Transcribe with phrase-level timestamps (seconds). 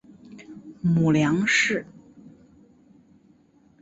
[0.81, 1.85] 母梁氏。